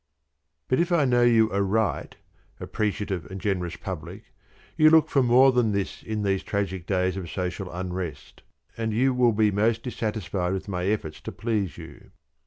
__But 0.75 0.81
if 0.81 0.91
I 0.91 1.05
know 1.05 1.21
you 1.21 1.53
aright, 1.53 2.15
appreciative 2.59 3.27
and 3.29 3.39
generous 3.39 3.75
Public, 3.75 4.33
you 4.75 4.89
look 4.89 5.09
for 5.11 5.21
more 5.21 5.51
than 5.51 5.73
this 5.73 6.01
in 6.01 6.23
these 6.23 6.41
tragic 6.41 6.87
days 6.87 7.17
of 7.17 7.29
social 7.29 7.71
unrest, 7.71 8.41
and 8.75 8.93
you 8.93 9.13
will 9.13 9.31
be 9.31 9.51
most 9.51 9.83
dissatisfied 9.83 10.53
with 10.53 10.67
my 10.67 10.87
efforts 10.87 11.21
to 11.21 11.31
please 11.31 11.77
you. 11.77 12.09